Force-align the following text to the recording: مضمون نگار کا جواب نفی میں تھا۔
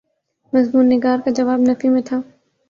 مضمون 0.53 0.85
نگار 0.89 1.17
کا 1.25 1.31
جواب 1.31 1.59
نفی 1.59 1.89
میں 1.89 2.01
تھا۔ 2.01 2.19